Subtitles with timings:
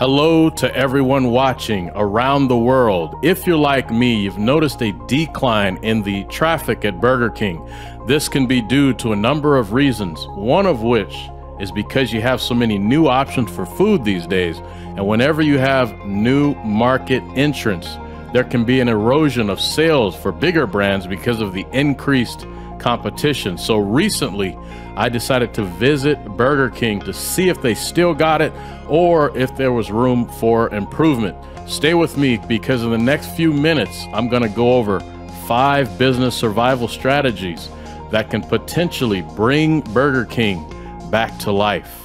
[0.00, 3.16] Hello to everyone watching around the world.
[3.22, 7.70] If you're like me, you've noticed a decline in the traffic at Burger King.
[8.06, 11.28] This can be due to a number of reasons, one of which
[11.60, 14.56] is because you have so many new options for food these days.
[14.96, 17.98] And whenever you have new market entrants,
[18.32, 22.46] there can be an erosion of sales for bigger brands because of the increased
[22.80, 23.56] competition.
[23.56, 24.56] So recently,
[24.96, 28.52] I decided to visit Burger King to see if they still got it
[28.88, 31.36] or if there was room for improvement.
[31.68, 34.98] Stay with me because in the next few minutes, I'm going to go over
[35.46, 37.68] five business survival strategies
[38.10, 40.66] that can potentially bring Burger King
[41.10, 41.99] back to life.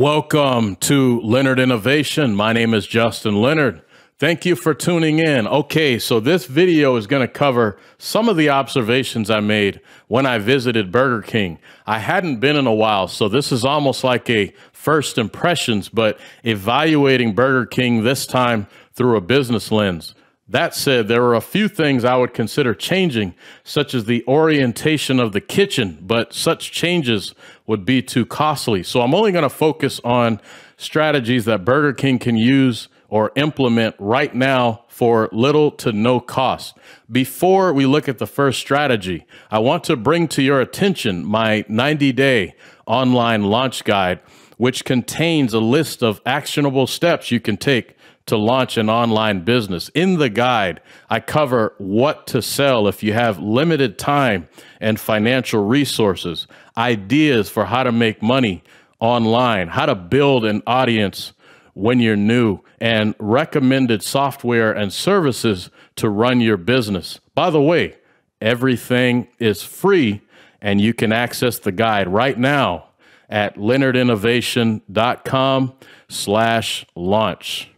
[0.00, 2.34] Welcome to Leonard Innovation.
[2.34, 3.82] My name is Justin Leonard.
[4.18, 5.46] Thank you for tuning in.
[5.46, 10.24] Okay, so this video is going to cover some of the observations I made when
[10.24, 11.58] I visited Burger King.
[11.86, 16.18] I hadn't been in a while, so this is almost like a first impressions, but
[16.44, 20.14] evaluating Burger King this time through a business lens.
[20.50, 25.20] That said, there are a few things I would consider changing, such as the orientation
[25.20, 27.36] of the kitchen, but such changes
[27.68, 28.82] would be too costly.
[28.82, 30.40] So I'm only going to focus on
[30.76, 36.76] strategies that Burger King can use or implement right now for little to no cost.
[37.10, 41.64] Before we look at the first strategy, I want to bring to your attention my
[41.68, 44.18] 90 day online launch guide,
[44.56, 47.94] which contains a list of actionable steps you can take
[48.30, 49.88] to launch an online business.
[49.90, 54.48] In the guide, I cover what to sell if you have limited time
[54.80, 58.62] and financial resources, ideas for how to make money
[59.00, 61.32] online, how to build an audience
[61.74, 67.20] when you're new, and recommended software and services to run your business.
[67.34, 67.96] By the way,
[68.40, 70.22] everything is free
[70.60, 72.86] and you can access the guide right now
[73.28, 75.74] at leonardinnovation.com
[76.08, 77.70] slash launch.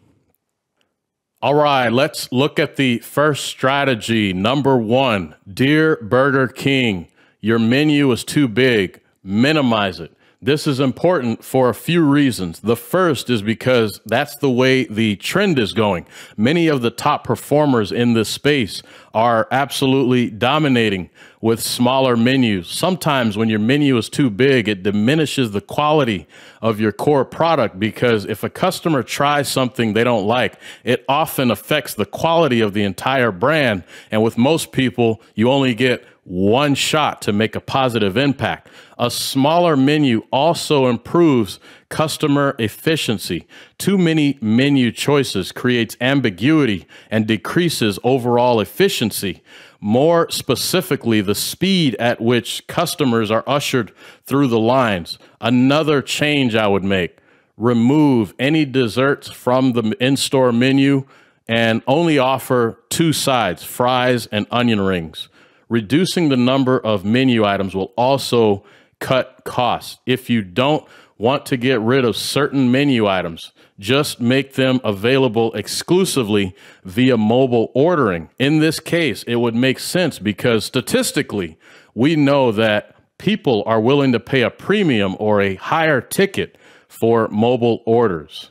[1.42, 4.32] All right, let's look at the first strategy.
[4.32, 7.08] Number one, Dear Burger King,
[7.41, 9.00] your menu is too big.
[9.25, 10.16] Minimize it.
[10.41, 12.60] This is important for a few reasons.
[12.60, 16.06] The first is because that's the way the trend is going.
[16.36, 18.81] Many of the top performers in this space
[19.12, 21.10] are absolutely dominating
[21.42, 22.69] with smaller menus.
[22.69, 26.26] Sometimes when your menu is too big, it diminishes the quality
[26.62, 30.54] of your core product because if a customer tries something they don't like,
[30.84, 33.82] it often affects the quality of the entire brand.
[34.12, 38.69] And with most people, you only get one shot to make a positive impact.
[38.97, 41.58] A smaller menu also improves
[41.92, 43.47] customer efficiency.
[43.76, 49.42] Too many menu choices creates ambiguity and decreases overall efficiency.
[49.78, 53.92] More specifically, the speed at which customers are ushered
[54.25, 55.19] through the lines.
[55.38, 57.19] Another change I would make
[57.58, 61.04] remove any desserts from the in store menu
[61.47, 65.28] and only offer two sides fries and onion rings.
[65.69, 68.64] Reducing the number of menu items will also
[68.98, 69.98] cut costs.
[70.06, 70.86] If you don't
[71.22, 76.52] want to get rid of certain menu items, just make them available exclusively
[76.82, 78.28] via mobile ordering.
[78.40, 81.56] In this case, it would make sense because statistically,
[81.94, 87.28] we know that people are willing to pay a premium or a higher ticket for
[87.28, 88.50] mobile orders.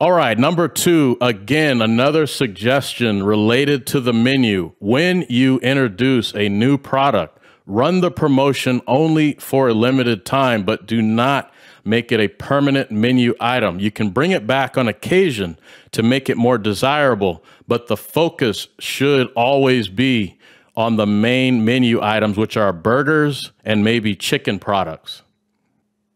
[0.00, 4.72] All right, number two, again, another suggestion related to the menu.
[4.78, 10.86] When you introduce a new product, run the promotion only for a limited time, but
[10.86, 11.50] do not
[11.84, 13.78] make it a permanent menu item.
[13.78, 15.58] You can bring it back on occasion
[15.92, 20.38] to make it more desirable, but the focus should always be
[20.76, 25.22] on the main menu items, which are burgers and maybe chicken products.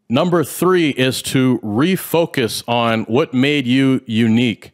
[0.09, 4.73] Number three is to refocus on what made you unique.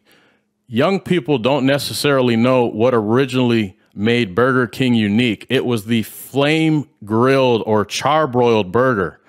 [0.67, 5.45] Young people don't necessarily know what originally made Burger King unique.
[5.49, 9.19] It was the flame grilled or charbroiled burger.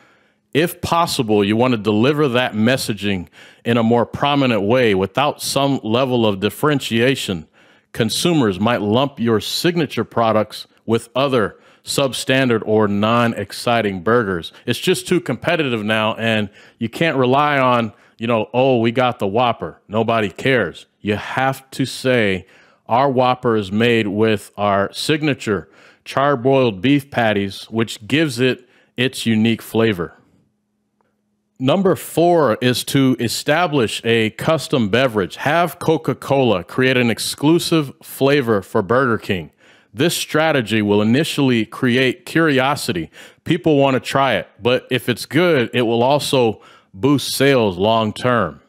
[0.56, 3.29] If possible, you want to deliver that messaging
[3.62, 7.47] in a more prominent way without some level of differentiation.
[7.93, 14.50] Consumers might lump your signature products with other substandard or non exciting burgers.
[14.64, 16.49] It's just too competitive now, and
[16.79, 19.82] you can't rely on, you know, oh, we got the Whopper.
[19.88, 20.87] Nobody cares.
[21.03, 22.47] You have to say,
[22.88, 25.69] our Whopper is made with our signature
[26.06, 28.67] charbroiled beef patties, which gives it
[28.97, 30.14] its unique flavor.
[31.58, 35.37] Number four is to establish a custom beverage.
[35.37, 39.50] Have Coca Cola create an exclusive flavor for Burger King.
[39.93, 43.11] This strategy will initially create curiosity.
[43.44, 46.61] People want to try it, but if it's good, it will also
[46.93, 48.61] boost sales long term.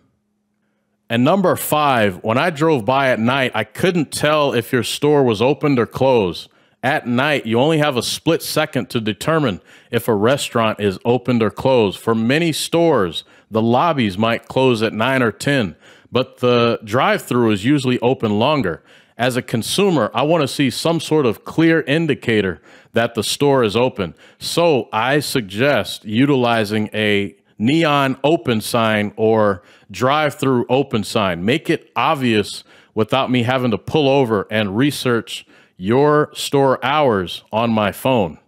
[1.09, 5.23] And number five, when I drove by at night, I couldn't tell if your store
[5.23, 6.49] was opened or closed.
[6.87, 9.59] At night, you only have a split second to determine
[9.91, 11.99] if a restaurant is opened or closed.
[11.99, 15.75] For many stores, the lobbies might close at 9 or 10,
[16.13, 18.83] but the drive through is usually open longer.
[19.17, 22.61] As a consumer, I want to see some sort of clear indicator
[22.93, 24.15] that the store is open.
[24.39, 29.61] So I suggest utilizing a neon open sign or
[29.91, 31.43] drive through open sign.
[31.43, 32.63] Make it obvious
[32.95, 35.45] without me having to pull over and research
[35.77, 38.39] your store hours on my phone.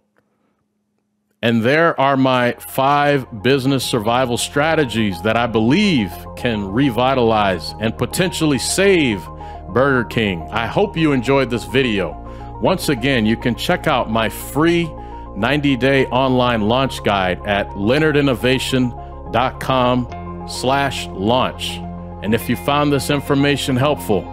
[1.42, 8.58] And there are my five business survival strategies that I believe can revitalize and potentially
[8.58, 9.26] save
[9.72, 10.42] Burger King.
[10.50, 12.14] I hope you enjoyed this video.
[12.60, 21.06] Once again, you can check out my free 90-day online launch guide at leonardinnovation.com slash
[21.06, 21.78] launch.
[22.22, 24.24] And if you found this information helpful,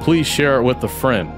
[0.00, 1.37] please share it with a friend.